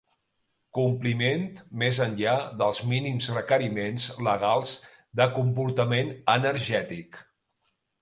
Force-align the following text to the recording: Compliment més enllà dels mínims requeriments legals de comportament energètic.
Compliment 0.77 1.45
més 1.81 1.99
enllà 2.05 2.33
dels 2.63 2.81
mínims 2.93 3.29
requeriments 3.37 4.09
legals 4.31 4.75
de 5.23 5.31
comportament 5.39 6.15
energètic. 6.39 7.25